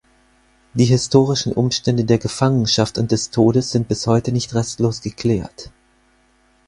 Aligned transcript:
Die 0.73 0.85
historischen 0.85 1.53
Umstände 1.53 2.05
der 2.05 2.17
Gefangenschaft 2.17 2.97
und 2.97 3.11
des 3.11 3.29
Todes 3.29 3.69
sind 3.69 3.87
bis 3.87 4.07
heute 4.07 4.31
nicht 4.31 4.55
restlos 4.55 5.01
geklärt. 5.03 5.69